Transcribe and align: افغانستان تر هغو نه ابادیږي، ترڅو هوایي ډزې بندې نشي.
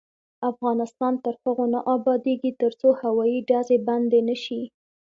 افغانستان 0.51 1.13
تر 1.23 1.33
هغو 1.43 1.65
نه 1.73 1.79
ابادیږي، 1.95 2.51
ترڅو 2.61 2.89
هوایي 3.01 3.37
ډزې 3.49 3.77
بندې 3.87 4.19
نشي. 4.29 4.61